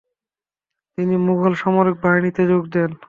তিনি 0.97 1.15
মোঘল 1.25 1.53
সামরিক 1.61 1.95
বাহিনীতে 2.03 2.41
যোগ 2.51 2.63
দেন। 2.73 2.91